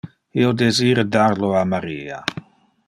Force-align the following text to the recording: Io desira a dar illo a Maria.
Io 0.43 0.53
desira 0.61 1.03
a 1.07 1.11
dar 1.17 1.29
illo 1.37 1.53
a 1.61 1.63
Maria. 1.77 2.21